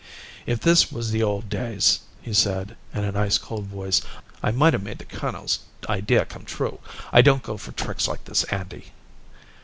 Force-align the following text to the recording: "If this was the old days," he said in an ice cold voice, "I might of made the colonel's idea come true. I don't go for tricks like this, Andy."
"If 0.47 0.59
this 0.61 0.91
was 0.91 1.11
the 1.11 1.21
old 1.21 1.47
days," 1.47 1.99
he 2.23 2.33
said 2.33 2.75
in 2.91 3.03
an 3.03 3.15
ice 3.15 3.37
cold 3.37 3.67
voice, 3.67 4.01
"I 4.41 4.49
might 4.49 4.73
of 4.73 4.81
made 4.81 4.97
the 4.97 5.05
colonel's 5.05 5.59
idea 5.87 6.25
come 6.25 6.43
true. 6.43 6.79
I 7.13 7.21
don't 7.21 7.43
go 7.43 7.55
for 7.55 7.71
tricks 7.71 8.07
like 8.07 8.25
this, 8.25 8.43
Andy." 8.45 8.93